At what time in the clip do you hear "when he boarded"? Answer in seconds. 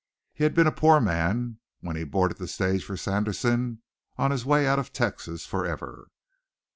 1.81-2.37